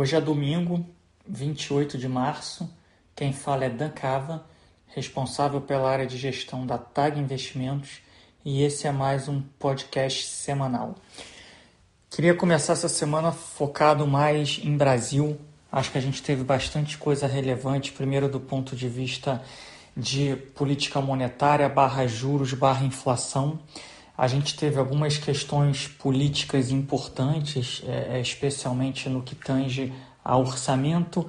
[0.00, 0.86] Hoje é domingo,
[1.28, 2.72] 28 de março.
[3.16, 4.46] Quem fala é Dan Cava,
[4.86, 7.98] responsável pela área de gestão da TAG Investimentos,
[8.44, 10.94] e esse é mais um podcast semanal.
[12.08, 15.36] Queria começar essa semana focado mais em Brasil.
[15.72, 19.42] Acho que a gente teve bastante coisa relevante, primeiro do ponto de vista
[19.96, 23.58] de política monetária, barra juros, barra inflação.
[24.18, 29.92] A gente teve algumas questões políticas importantes, é, é, especialmente no que tange
[30.24, 31.24] ao orçamento.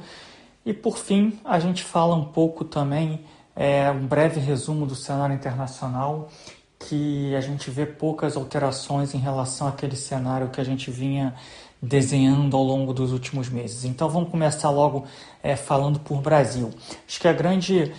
[0.66, 3.24] E por fim, a gente fala um pouco também,
[3.56, 6.30] é, um breve resumo do cenário internacional,
[6.80, 11.36] que a gente vê poucas alterações em relação àquele cenário que a gente vinha
[11.80, 13.86] desenhando ao longo dos últimos meses.
[13.86, 15.06] Então vamos começar logo
[15.44, 16.72] é, falando por Brasil.
[17.08, 17.94] Acho que a grande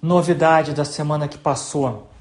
[0.00, 2.13] novidade da semana que passou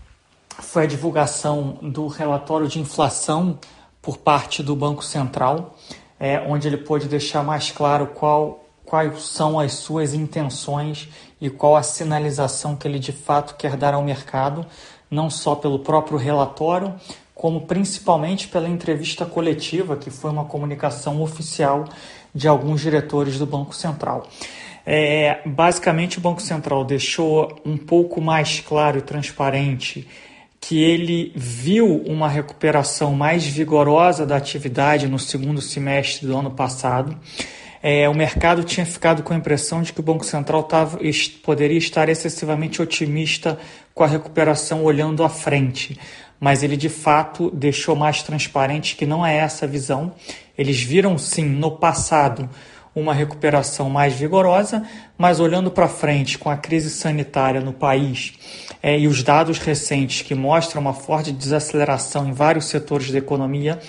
[0.60, 3.58] foi a divulgação do relatório de inflação
[4.02, 5.76] por parte do Banco Central,
[6.20, 11.76] é, onde ele pôde deixar mais claro qual, quais são as suas intenções e qual
[11.76, 14.66] a sinalização que ele de fato quer dar ao mercado,
[15.10, 16.94] não só pelo próprio relatório,
[17.34, 21.86] como principalmente pela entrevista coletiva, que foi uma comunicação oficial
[22.34, 24.28] de alguns diretores do Banco Central.
[24.86, 30.08] É, basicamente, o Banco Central deixou um pouco mais claro e transparente
[30.66, 37.20] que ele viu uma recuperação mais vigorosa da atividade no segundo semestre do ano passado.
[37.82, 41.00] É, o mercado tinha ficado com a impressão de que o Banco Central tava,
[41.44, 43.60] poderia estar excessivamente otimista
[43.94, 46.00] com a recuperação olhando à frente,
[46.40, 50.14] mas ele de fato deixou mais transparente que não é essa a visão.
[50.58, 52.50] Eles viram sim no passado
[52.96, 54.84] uma recuperação mais vigorosa,
[55.18, 58.34] mas olhando para frente com a crise sanitária no país
[58.82, 63.80] é, e os dados recentes que mostram uma forte desaceleração em vários setores da economia,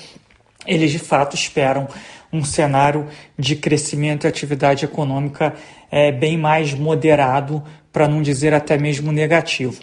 [0.66, 1.86] eles de fato esperam
[2.32, 3.06] um cenário
[3.38, 5.54] de crescimento e atividade econômica
[5.90, 9.80] é, bem mais moderado, para não dizer até mesmo negativo.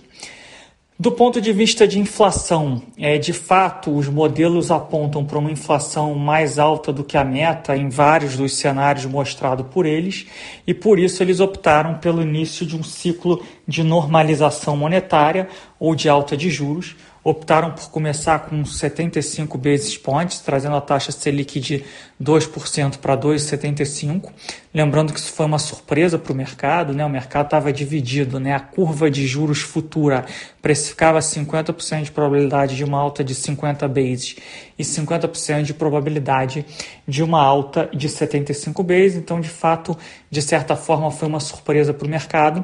[1.02, 6.14] Do ponto de vista de inflação, é, de fato, os modelos apontam para uma inflação
[6.14, 10.28] mais alta do que a meta em vários dos cenários mostrados por eles,
[10.68, 16.08] e por isso eles optaram pelo início de um ciclo de normalização monetária ou de
[16.08, 21.84] alta de juros, optaram por começar com 75 basis points, trazendo a taxa Selic de
[22.22, 24.32] 2% para 2,75.
[24.74, 27.04] Lembrando que isso foi uma surpresa para o mercado, né?
[27.06, 28.54] o mercado estava dividido, né?
[28.54, 30.26] a curva de juros futura
[30.62, 34.36] precificava 50% de probabilidade de uma alta de 50 bases
[34.78, 36.66] e 50% de probabilidade
[37.08, 39.16] de uma alta de 75 bases.
[39.16, 39.98] Então, de fato,
[40.30, 42.64] de certa forma, foi uma surpresa para o mercado.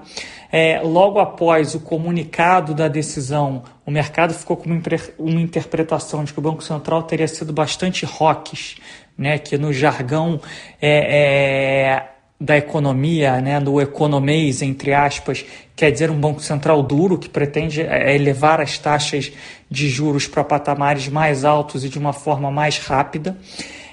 [0.52, 4.82] É, logo após o comunicado da decisão, o mercado ficou com uma,
[5.18, 8.78] uma interpretação de que o Banco Central teria sido bastante rocks,
[9.18, 10.40] né, que no jargão
[10.82, 12.08] é, é,
[12.40, 15.44] da economia, né, do economês, entre aspas,
[15.76, 19.32] quer dizer um Banco Central duro que pretende é, elevar as taxas
[19.70, 23.36] de juros para patamares mais altos e de uma forma mais rápida.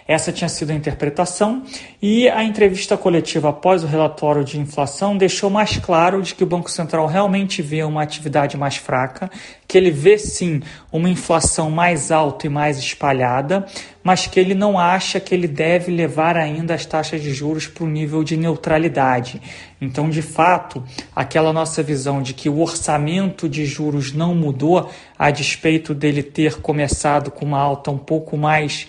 [0.07, 1.63] Essa tinha sido a interpretação
[2.01, 6.47] e a entrevista coletiva após o relatório de inflação deixou mais claro de que o
[6.47, 9.31] Banco Central realmente vê uma atividade mais fraca,
[9.75, 10.63] que ele vê sim
[10.93, 13.67] uma inflação mais alta e mais espalhada,
[14.05, 17.83] mas que ele não acha que ele deve levar ainda as taxas de juros para
[17.83, 19.43] o nível de neutralidade.
[19.81, 20.81] Então, de fato,
[21.13, 26.61] aquela nossa visão de que o orçamento de juros não mudou, a despeito dele ter
[26.61, 28.87] começado com uma alta um pouco mais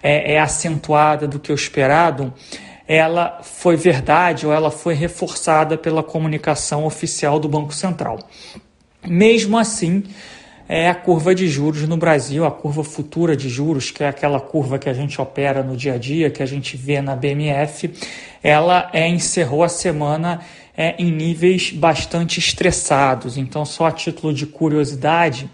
[0.00, 2.32] é, é acentuada do que o esperado,
[2.86, 8.20] ela foi verdade ou ela foi reforçada pela comunicação oficial do Banco Central.
[9.06, 10.04] Mesmo assim,
[10.68, 14.38] é a curva de juros no Brasil, a curva futura de juros, que é aquela
[14.38, 17.90] curva que a gente opera no dia a dia, que a gente vê na BMF,
[18.42, 20.40] ela é, encerrou a semana
[20.76, 23.38] é, em níveis bastante estressados.
[23.38, 25.50] Então, só a título de curiosidade,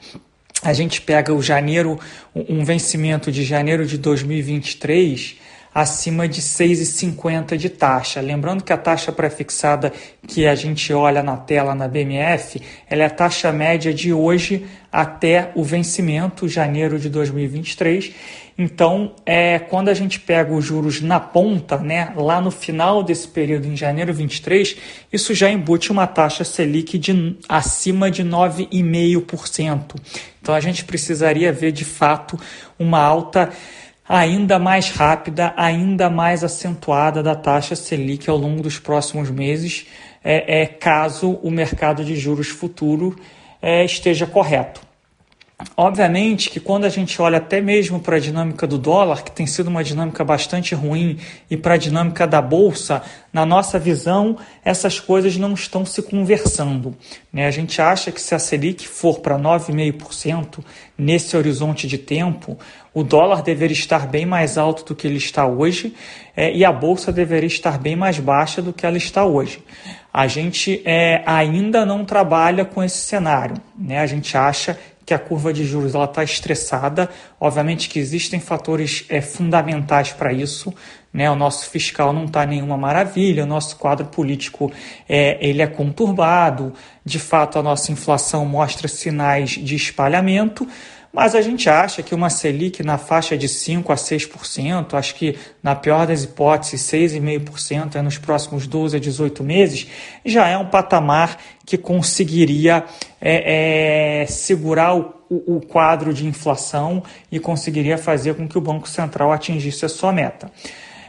[0.62, 1.98] a gente pega o janeiro,
[2.34, 5.43] um vencimento de janeiro de 2023
[5.74, 8.20] acima de 6,50 de taxa.
[8.20, 9.92] Lembrando que a taxa pré-fixada
[10.26, 14.64] que a gente olha na tela na BMF, ela é a taxa média de hoje
[14.92, 18.14] até o vencimento, janeiro de 2023.
[18.56, 23.26] Então, é, quando a gente pega os juros na ponta, né, lá no final desse
[23.26, 24.76] período, em janeiro 23,
[25.12, 29.96] isso já embute uma taxa Selic de acima de 9,5%.
[30.40, 32.38] Então, a gente precisaria ver de fato
[32.78, 33.50] uma alta
[34.08, 39.86] ainda mais rápida, ainda mais acentuada da taxa Selic ao longo dos próximos meses,
[40.22, 43.16] é, é caso o mercado de juros futuro
[43.60, 44.80] é, esteja correto.
[45.76, 49.46] Obviamente que quando a gente olha até mesmo para a dinâmica do dólar, que tem
[49.46, 51.18] sido uma dinâmica bastante ruim,
[51.50, 53.02] e para a dinâmica da bolsa,
[53.32, 56.96] na nossa visão, essas coisas não estão se conversando.
[57.32, 57.46] Né?
[57.46, 60.64] A gente acha que se a Selic for para 9,5%
[60.96, 62.56] nesse horizonte de tempo,
[62.92, 65.92] o dólar deveria estar bem mais alto do que ele está hoje
[66.36, 69.60] é, e a bolsa deveria estar bem mais baixa do que ela está hoje.
[70.12, 73.56] A gente é, ainda não trabalha com esse cenário.
[73.76, 73.98] Né?
[73.98, 77.08] A gente acha que a curva de juros está estressada.
[77.38, 80.74] Obviamente que existem fatores é, fundamentais para isso.
[81.12, 81.30] Né?
[81.30, 84.72] O nosso fiscal não está nenhuma maravilha, o nosso quadro político
[85.08, 86.72] é, ele é conturbado.
[87.04, 90.66] De fato, a nossa inflação mostra sinais de espalhamento.
[91.14, 95.38] Mas a gente acha que uma Selic na faixa de 5% a 6%, acho que
[95.62, 99.86] na pior das hipóteses 6,5% nos próximos 12 a 18 meses,
[100.24, 102.84] já é um patamar que conseguiria
[103.20, 107.00] é, é, segurar o, o, o quadro de inflação
[107.30, 110.50] e conseguiria fazer com que o Banco Central atingisse a sua meta.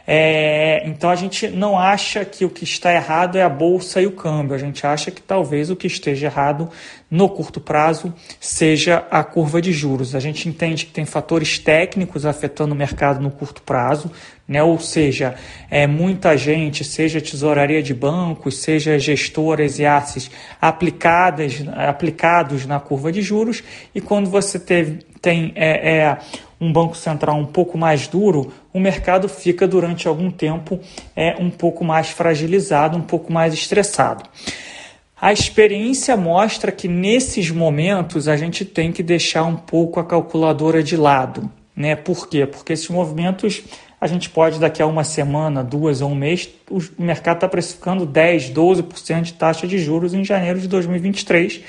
[0.06, 4.06] É, então a gente não acha que o que está errado é a bolsa e
[4.06, 6.70] o câmbio, a gente acha que talvez o que esteja errado
[7.10, 10.14] no curto prazo seja a curva de juros.
[10.14, 14.10] A gente entende que tem fatores técnicos afetando o mercado no curto prazo,
[14.46, 14.62] né?
[14.62, 15.34] ou seja,
[15.68, 20.30] é, muita gente, seja tesouraria de bancos, seja gestoras e asses
[20.60, 23.62] aplicadas, aplicados na curva de juros,
[23.94, 26.18] e quando você teve, tem é, é,
[26.60, 30.78] um Banco Central um pouco mais duro, o mercado fica durante algum tempo
[31.16, 34.22] é, um pouco mais fragilizado, um pouco mais estressado.
[35.20, 40.80] A experiência mostra que nesses momentos a gente tem que deixar um pouco a calculadora
[40.80, 41.50] de lado.
[41.74, 41.96] Né?
[41.96, 42.46] Por quê?
[42.46, 43.64] Porque esses movimentos
[44.06, 48.06] a gente pode, daqui a uma semana, duas ou um mês, o mercado está precificando
[48.06, 51.60] 10, 12% de taxa de juros em janeiro de 2023.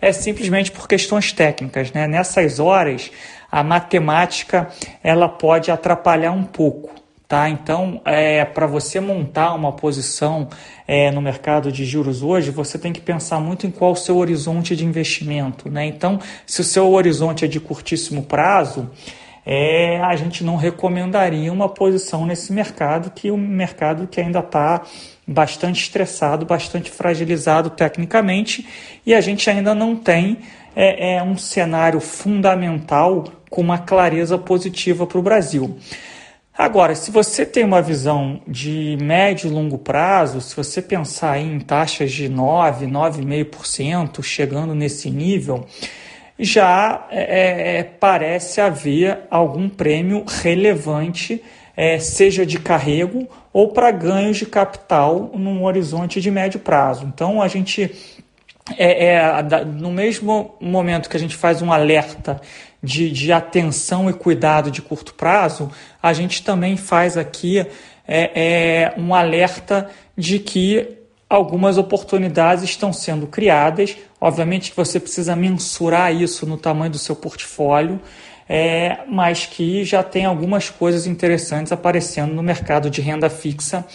[0.00, 1.90] É simplesmente por questões técnicas.
[1.92, 2.06] Né?
[2.06, 3.10] Nessas horas,
[3.50, 4.68] a matemática
[5.02, 6.90] ela pode atrapalhar um pouco.
[7.26, 7.48] Tá?
[7.48, 10.48] Então, é, para você montar uma posição
[10.86, 14.18] é, no mercado de juros hoje, você tem que pensar muito em qual o seu
[14.18, 15.68] horizonte de investimento.
[15.68, 15.86] Né?
[15.86, 18.88] Então, se o seu horizonte é de curtíssimo prazo,
[19.48, 24.40] é, a gente não recomendaria uma posição nesse mercado, que é um mercado que ainda
[24.40, 24.82] está
[25.24, 28.66] bastante estressado, bastante fragilizado tecnicamente,
[29.06, 30.38] e a gente ainda não tem
[30.74, 35.78] é, é um cenário fundamental com uma clareza positiva para o Brasil.
[36.58, 41.60] Agora, se você tem uma visão de médio e longo prazo, se você pensar em
[41.60, 45.66] taxas de 9, 9,5%, chegando nesse nível,
[46.38, 51.42] já é, é, parece haver algum prêmio relevante,
[51.76, 57.04] é, seja de carrego ou para ganhos de capital num horizonte de médio prazo.
[57.06, 57.90] Então, a gente
[58.76, 62.40] é, é, no mesmo momento que a gente faz um alerta
[62.82, 65.70] de, de atenção e cuidado de curto prazo,
[66.02, 67.64] a gente também faz aqui
[68.06, 70.96] é, é, um alerta de que
[71.28, 73.96] algumas oportunidades estão sendo criadas.
[74.26, 78.00] Obviamente que você precisa mensurar isso no tamanho do seu portfólio,
[78.48, 83.86] é, mas que já tem algumas coisas interessantes aparecendo no mercado de renda fixa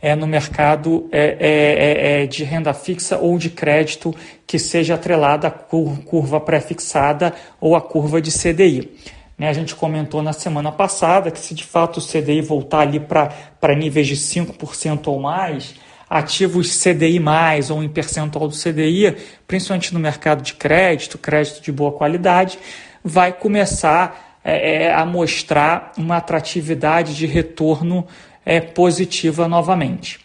[0.00, 4.14] é, no mercado é, é, é, é, de renda fixa ou de crédito
[4.46, 8.96] que seja atrelada à curva pré-fixada ou à curva de CDI.
[9.36, 13.00] Né, a gente comentou na semana passada que se de fato o CDI voltar ali
[13.00, 15.74] para níveis de 5% ou mais,
[16.10, 17.22] ativos CDI
[17.70, 22.58] ou em percentual do CDI, principalmente no mercado de crédito, crédito de boa qualidade,
[23.04, 28.06] vai começar é, é a mostrar uma atratividade de retorno
[28.44, 30.18] é, positiva novamente.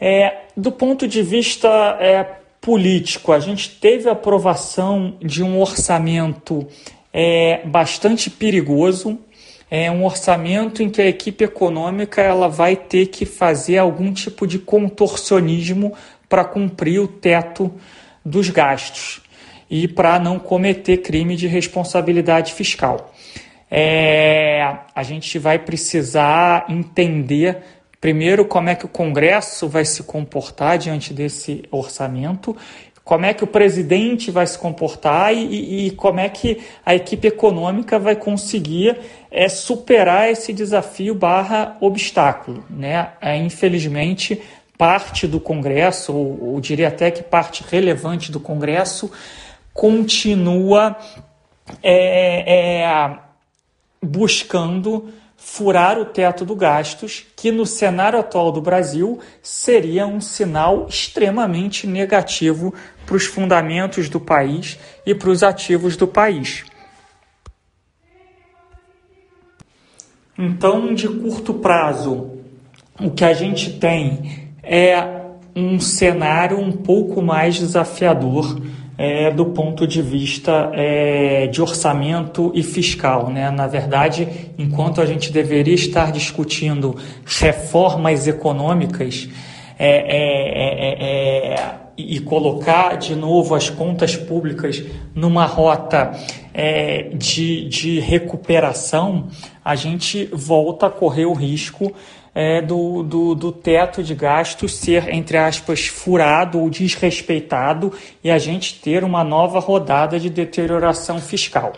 [0.00, 1.68] É, do ponto de vista
[2.00, 2.26] é,
[2.60, 6.66] político, a gente teve a aprovação de um orçamento
[7.12, 9.18] é, bastante perigoso,
[9.70, 14.46] é um orçamento em que a equipe econômica ela vai ter que fazer algum tipo
[14.46, 15.92] de contorcionismo
[16.28, 17.72] para cumprir o teto
[18.24, 19.20] dos gastos
[19.68, 23.12] e para não cometer crime de responsabilidade fiscal.
[23.68, 27.58] É, a gente vai precisar entender
[28.00, 32.56] primeiro como é que o Congresso vai se comportar diante desse orçamento,
[33.06, 37.28] como é que o presidente vai se comportar e, e como é que a equipe
[37.28, 38.98] econômica vai conseguir
[39.30, 42.64] é, superar esse desafio barra obstáculo.
[42.68, 43.10] Né?
[43.20, 44.42] É, infelizmente,
[44.76, 49.08] parte do Congresso, ou, ou diria até que parte relevante do Congresso,
[49.72, 50.96] continua
[51.84, 53.18] é, é,
[54.02, 55.10] buscando
[55.48, 61.86] furar o teto do gastos, que no cenário atual do Brasil seria um sinal extremamente
[61.86, 62.74] negativo
[63.06, 64.76] para os fundamentos do país
[65.06, 66.64] e para os ativos do país.
[70.36, 72.32] Então, de curto prazo,
[73.00, 75.22] o que a gente tem é
[75.54, 78.60] um cenário um pouco mais desafiador
[78.98, 83.28] é, do ponto de vista é, de orçamento e fiscal.
[83.28, 83.50] Né?
[83.50, 89.28] Na verdade, enquanto a gente deveria estar discutindo reformas econômicas
[89.78, 94.84] é, é, é, é e colocar de novo as contas públicas
[95.14, 96.12] numa rota
[97.14, 99.28] de, de recuperação,
[99.64, 101.94] a gente volta a correr o risco
[102.36, 107.90] é, do, do, do teto de gastos ser, entre aspas, furado ou desrespeitado
[108.22, 111.72] e a gente ter uma nova rodada de deterioração fiscal.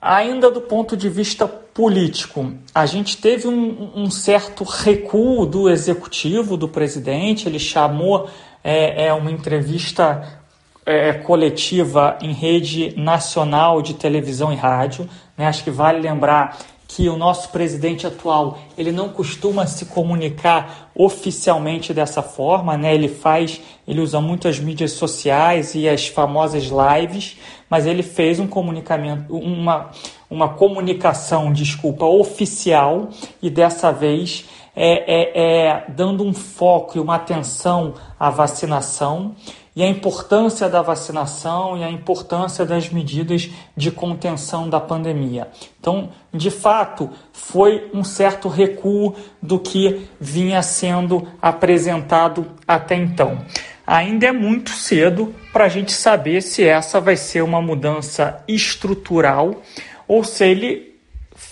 [0.00, 6.56] Ainda do ponto de vista político, a gente teve um, um certo recuo do executivo,
[6.56, 8.30] do presidente, ele chamou
[8.64, 10.40] é, é uma entrevista
[10.86, 15.06] é, coletiva em rede nacional de televisão e rádio.
[15.36, 15.46] Né?
[15.46, 16.56] Acho que vale lembrar
[16.96, 22.94] que o nosso presidente atual ele não costuma se comunicar oficialmente dessa forma, né?
[22.94, 27.36] Ele faz, ele usa muito as mídias sociais e as famosas lives,
[27.68, 29.90] mas ele fez um comunicamento, uma,
[30.30, 33.10] uma comunicação, desculpa, oficial
[33.42, 39.36] e dessa vez é, é, é dando um foco e uma atenção à vacinação
[39.76, 45.48] e a importância da vacinação e a importância das medidas de contenção da pandemia.
[45.78, 53.44] Então, de fato, foi um certo recuo do que vinha sendo apresentado até então.
[53.86, 59.62] Ainda é muito cedo para a gente saber se essa vai ser uma mudança estrutural
[60.08, 60.95] ou se ele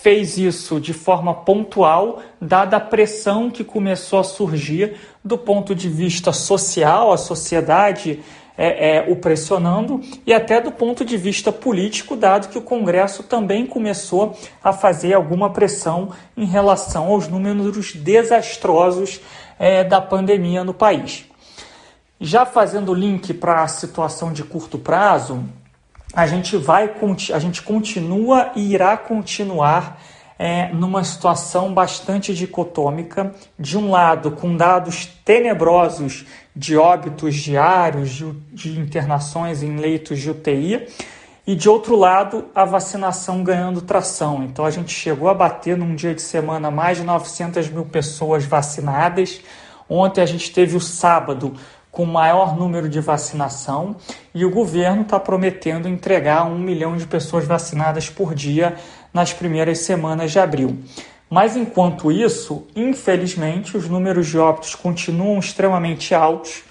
[0.05, 5.89] fez isso de forma pontual, dada a pressão que começou a surgir do ponto de
[5.89, 8.21] vista social, a sociedade
[8.55, 13.23] é, é, o pressionando, e até do ponto de vista político, dado que o Congresso
[13.23, 19.23] também começou a fazer alguma pressão em relação aos números desastrosos
[19.59, 21.25] é, da pandemia no país.
[22.21, 25.43] Já fazendo link para a situação de curto prazo,
[26.15, 26.91] a gente vai,
[27.33, 30.01] a gente continua e irá continuar
[30.39, 33.35] é, numa situação bastante dicotômica.
[33.59, 40.31] De um lado, com dados tenebrosos de óbitos diários, de, de internações em leitos de
[40.31, 40.87] UTI,
[41.47, 44.43] e de outro lado, a vacinação ganhando tração.
[44.45, 48.45] Então, a gente chegou a bater num dia de semana mais de 900 mil pessoas
[48.45, 49.43] vacinadas.
[49.89, 51.55] Ontem a gente teve o sábado
[51.95, 53.97] com maior número de vacinação
[54.35, 58.75] e o governo está prometendo entregar um milhão de pessoas vacinadas por dia
[59.13, 60.77] nas primeiras semanas de abril.
[61.31, 66.65] Mas enquanto isso, infelizmente, os números de óbitos continuam extremamente altos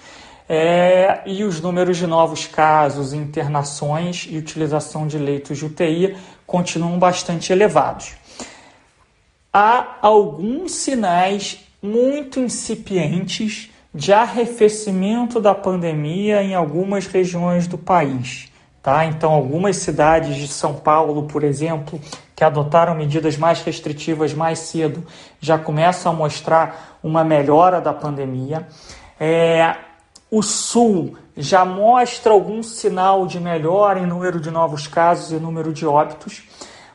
[0.46, 6.16] é, e os números de novos casos, internações e utilização de leitos de UTI
[6.46, 8.12] continuam bastante elevados.
[9.50, 18.50] Há alguns sinais muito incipientes de arrefecimento da pandemia em algumas regiões do país.
[18.82, 19.06] Tá?
[19.06, 22.00] Então, algumas cidades de São Paulo, por exemplo,
[22.34, 25.06] que adotaram medidas mais restritivas mais cedo,
[25.40, 28.66] já começam a mostrar uma melhora da pandemia.
[29.18, 29.76] É,
[30.30, 35.72] o Sul já mostra algum sinal de melhora em número de novos casos e número
[35.72, 36.42] de óbitos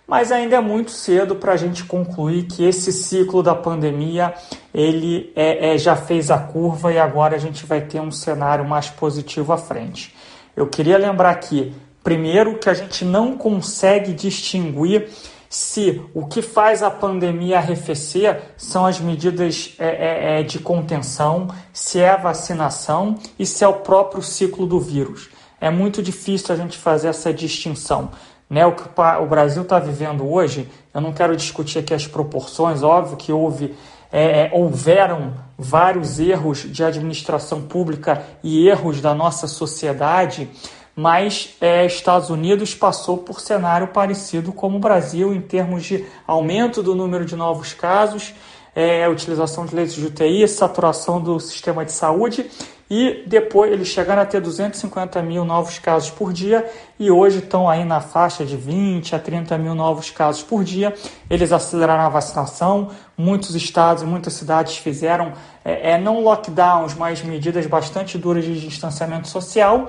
[0.10, 4.34] mas ainda é muito cedo para a gente concluir que esse ciclo da pandemia
[4.74, 8.68] ele é, é, já fez a curva e agora a gente vai ter um cenário
[8.68, 10.16] mais positivo à frente.
[10.56, 11.72] Eu queria lembrar aqui,
[12.04, 15.10] primeiro, que a gente não consegue distinguir
[15.48, 21.50] se o que faz a pandemia arrefecer são as medidas é, é, é de contenção,
[21.72, 25.30] se é a vacinação e se é o próprio ciclo do vírus.
[25.62, 28.12] É muito difícil a gente fazer essa distinção.
[28.50, 28.84] Né, o que
[29.22, 33.76] o Brasil está vivendo hoje, eu não quero discutir aqui as proporções, óbvio que houve,
[34.12, 40.50] é, é, houveram vários erros de administração pública e erros da nossa sociedade,
[40.96, 46.82] mas é, Estados Unidos passou por cenário parecido como o Brasil em termos de aumento
[46.82, 48.34] do número de novos casos,
[48.76, 52.50] é, utilização de leitos de UTI, saturação do sistema de saúde
[52.90, 56.68] e depois eles chegaram a ter 250 mil novos casos por dia
[56.98, 60.94] e hoje estão aí na faixa de 20 a 30 mil novos casos por dia.
[61.30, 67.22] Eles aceleraram a vacinação, muitos estados e muitas cidades fizeram é, é, não lockdowns, mas
[67.22, 69.88] medidas bastante duras de distanciamento social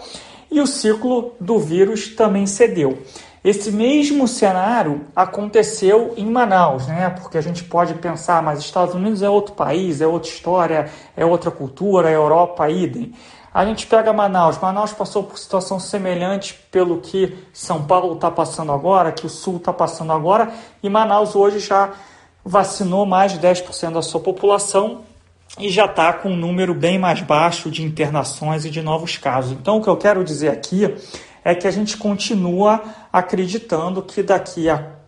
[0.51, 2.99] e o ciclo do vírus também cedeu.
[3.43, 7.09] Esse mesmo cenário aconteceu em Manaus, né?
[7.09, 11.25] Porque a gente pode pensar, mas Estados Unidos é outro país, é outra história, é
[11.25, 13.15] outra cultura, Europa, idem.
[13.53, 14.59] A gente pega Manaus.
[14.59, 19.57] Manaus passou por situação semelhante pelo que São Paulo está passando agora, que o Sul
[19.57, 21.91] está passando agora, e Manaus hoje já
[22.45, 25.01] vacinou mais de 10% da sua população
[25.59, 29.53] e já está com um número bem mais baixo de internações e de novos casos.
[29.53, 30.95] Então, o que eu quero dizer aqui
[31.45, 32.83] é que a gente continua
[33.13, 35.01] acreditando que daqui a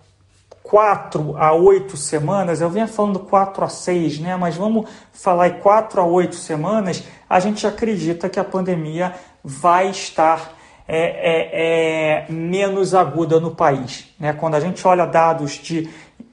[0.62, 4.36] quatro a oito semanas, eu vinha falando quatro a seis, né?
[4.36, 9.90] Mas vamos falar em quatro a oito semanas, a gente acredita que a pandemia vai
[9.90, 10.54] estar
[10.88, 14.12] é, é, é, menos aguda no país.
[14.18, 14.32] Né?
[14.32, 15.88] Quando a gente olha dados de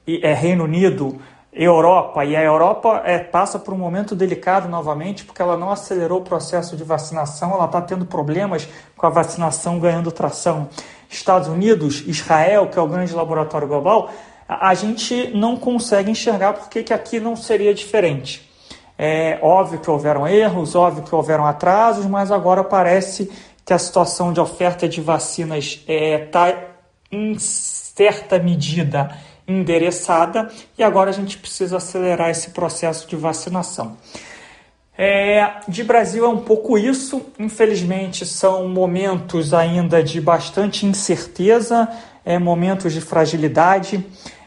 [0.06, 1.20] é, Reino Unido,
[1.52, 6.20] Europa, e a Europa é, passa por um momento delicado novamente, porque ela não acelerou
[6.20, 10.68] o processo de vacinação, ela está tendo problemas com a vacinação ganhando tração.
[11.08, 14.10] Estados Unidos, Israel, que é o grande laboratório global,
[14.48, 18.48] a, gente não consegue enxergar porque que aqui não seria diferente.
[18.96, 23.30] É óbvio que houveram erros, óbvio que houveram atrasos, mas agora parece
[23.64, 26.54] que a situação de oferta de vacinas está, é, tá,
[27.10, 29.16] em certa medida,
[29.50, 33.96] endereçada e agora a gente precisa acelerar esse processo de vacinação.
[34.96, 41.88] É, de Brasil é um pouco isso, infelizmente são momentos ainda de bastante incerteza,
[42.24, 44.04] é, momentos de fragilidade.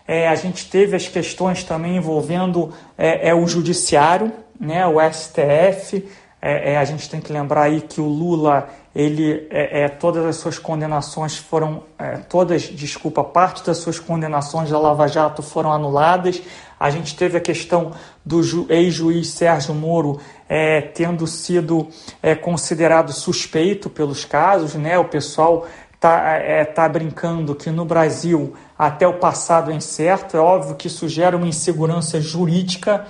[0.07, 6.07] É, a gente teve as questões também envolvendo é, é o judiciário, né, o STF.
[6.41, 10.23] É, é, a gente tem que lembrar aí que o Lula ele é, é, todas
[10.23, 15.71] as suas condenações foram é, todas desculpa parte das suas condenações da Lava Jato foram
[15.71, 16.41] anuladas.
[16.79, 17.93] A gente teve a questão
[18.25, 21.88] do ex-juiz Sérgio Moro é, tendo sido
[22.21, 25.00] é, considerado suspeito pelos casos né?
[25.00, 25.65] O pessoal
[26.03, 30.36] tá é, tá brincando que no Brasil até o passado é incerto.
[30.36, 33.05] É óbvio que isso gera uma insegurança jurídica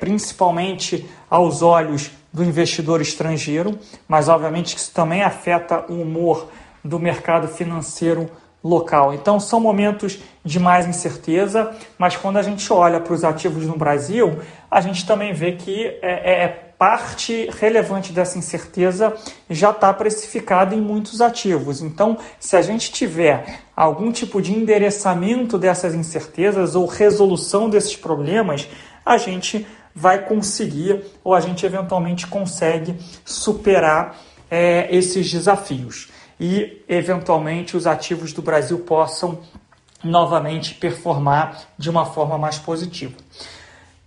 [0.00, 6.48] principalmente aos olhos do investidor estrangeiro, mas obviamente que isso também afeta o humor
[6.82, 8.30] do mercado financeiro
[8.62, 9.12] local.
[9.12, 13.76] Então são momentos de mais incerteza, mas quando a gente olha para os ativos no
[13.76, 14.38] Brasil,
[14.70, 16.48] a gente também vê que é, é
[16.82, 19.14] parte relevante dessa incerteza
[19.48, 21.80] já está precificada em muitos ativos.
[21.80, 28.68] Então, se a gente tiver algum tipo de endereçamento dessas incertezas ou resolução desses problemas,
[29.06, 34.16] a gente vai conseguir ou a gente eventualmente consegue superar
[34.50, 36.08] é, esses desafios
[36.42, 39.38] e eventualmente os ativos do Brasil possam
[40.02, 43.14] novamente performar de uma forma mais positiva.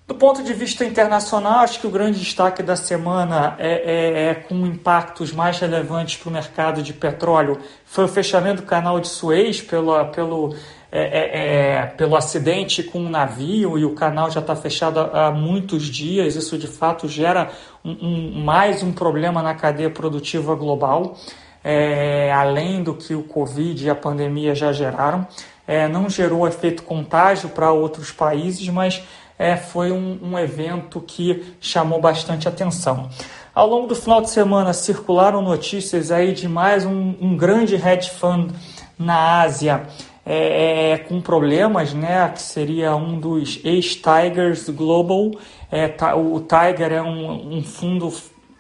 [0.06, 4.36] Do ponto de vista internacional, acho que o grande destaque da semana é, é, é
[4.36, 9.08] com impactos mais relevantes para o mercado de petróleo foi o fechamento do canal de
[9.08, 10.54] Suez pelo, pelo
[10.92, 15.32] é, é, é, pelo acidente com um navio e o canal já está fechado há,
[15.32, 16.36] muitos dias.
[16.36, 17.50] Isso de fato gera
[17.84, 21.18] um, um, mais um problema na cadeia produtiva global,
[21.66, 25.26] é, além do que o Covid e a pandemia já geraram.
[25.68, 29.02] É, não gerou efeito contágio para outros países, mas
[29.40, 33.10] é, foi um, um evento que chamou bastante atenção.
[33.54, 38.12] Ao longo do final de semana circularam notícias aí de mais um, um grande hedge
[38.12, 38.52] fund
[39.00, 39.88] na Ásia
[40.24, 42.30] é, é, com problemas, né?
[42.30, 45.32] Que seria um dos ex-Tigers Global.
[45.72, 48.14] É, o Tiger é um, um fundo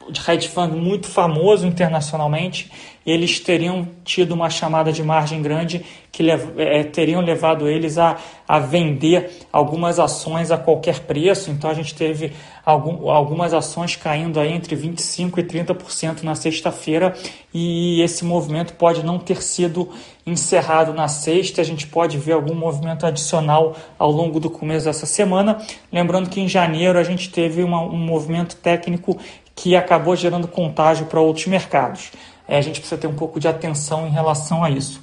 [0.09, 2.71] de hedge fund muito famoso internacionalmente
[3.05, 8.17] eles teriam tido uma chamada de margem grande que lev é, teriam levado eles a,
[8.47, 11.51] a vender algumas ações a qualquer preço.
[11.51, 12.31] Então a gente teve
[12.65, 17.13] algum, algumas ações caindo aí entre 25% e 30% na sexta-feira
[17.53, 19.89] e esse movimento pode não ter sido
[20.25, 21.61] encerrado na sexta.
[21.61, 25.59] A gente pode ver algum movimento adicional ao longo do começo dessa semana.
[25.91, 29.17] Lembrando que em janeiro a gente teve uma, um movimento técnico
[29.53, 32.11] que acabou gerando contágio para outros mercados
[32.47, 35.01] é, a gente precisa ter um pouco de atenção em relação a isso.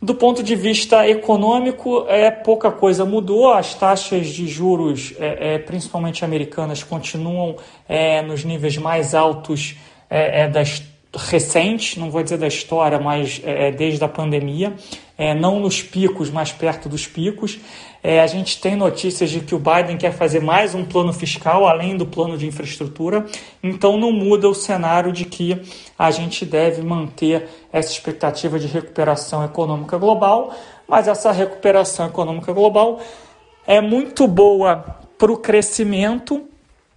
[0.00, 3.52] Do ponto de vista econômico, é, pouca coisa mudou.
[3.52, 7.54] As taxas de juros, é, é, principalmente americanas, continuam
[7.88, 9.76] é, nos níveis mais altos
[10.10, 10.48] é, é
[11.16, 14.72] recentes, não vou dizer da história, mas é, desde a pandemia.
[15.34, 17.60] Não nos picos, mas perto dos picos.
[18.02, 21.66] É, a gente tem notícias de que o Biden quer fazer mais um plano fiscal
[21.68, 23.24] além do plano de infraestrutura,
[23.62, 25.62] então não muda o cenário de que
[25.96, 30.52] a gente deve manter essa expectativa de recuperação econômica global,
[30.88, 33.00] mas essa recuperação econômica global
[33.64, 34.84] é muito boa
[35.16, 36.42] para o crescimento,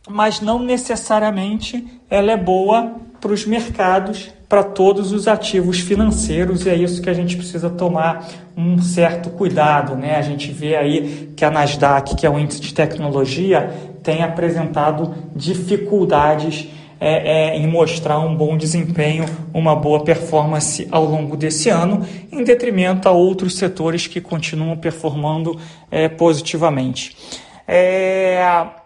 [0.09, 6.69] mas não necessariamente ela é boa para os mercados para todos os ativos financeiros e
[6.69, 8.23] é isso que a gente precisa tomar
[8.55, 9.95] um certo cuidado.
[9.95, 10.15] Né?
[10.15, 15.15] A gente vê aí que a Nasdaq, que é o índice de tecnologia, tem apresentado
[15.35, 16.67] dificuldades
[16.99, 22.43] é, é, em mostrar um bom desempenho, uma boa performance ao longo desse ano, em
[22.43, 25.59] detrimento a outros setores que continuam performando
[25.89, 27.17] é, positivamente.
[27.67, 28.84] É,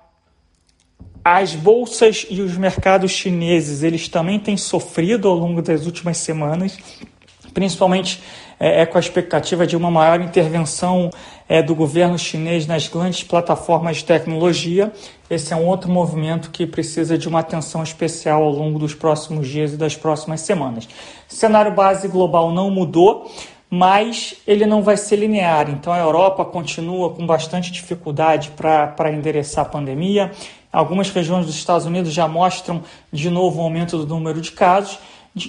[1.23, 6.77] as bolsas e os mercados chineses eles também têm sofrido ao longo das últimas semanas,
[7.53, 8.21] principalmente
[8.59, 11.09] é, é com a expectativa de uma maior intervenção
[11.47, 14.91] é, do governo chinês nas grandes plataformas de tecnologia.
[15.29, 19.47] Esse é um outro movimento que precisa de uma atenção especial ao longo dos próximos
[19.47, 20.87] dias e das próximas semanas.
[21.29, 23.29] O cenário base global não mudou
[23.69, 25.69] mas ele não vai ser linear.
[25.69, 30.31] Então a Europa continua com bastante dificuldade para endereçar a pandemia.
[30.71, 34.99] Algumas regiões dos Estados Unidos já mostram de novo o aumento do número de casos.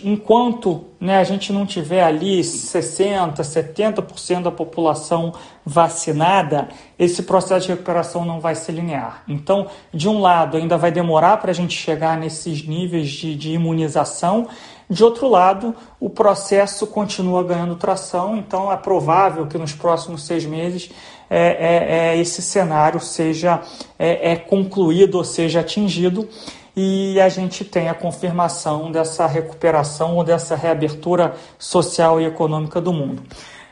[0.04, 5.32] Enquanto né, a gente não tiver ali 60%, 70% da população
[5.64, 9.22] vacinada, esse processo de recuperação não vai ser linear.
[9.26, 13.52] Então, de um lado, ainda vai demorar para a gente chegar nesses níveis de, de
[13.52, 14.48] imunização,
[14.88, 20.44] de outro lado, o processo continua ganhando tração, então é provável que nos próximos seis
[20.44, 20.90] meses
[21.30, 23.62] é, é, é esse cenário seja
[23.98, 26.28] é, é concluído ou seja atingido
[26.76, 32.92] e a gente tem a confirmação dessa recuperação ou dessa reabertura social e econômica do
[32.92, 33.22] mundo.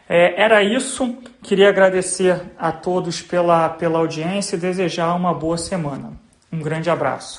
[0.09, 1.17] É, era isso.
[1.43, 6.13] Queria agradecer a todos pela, pela audiência e desejar uma boa semana.
[6.53, 7.37] Um grande abraço.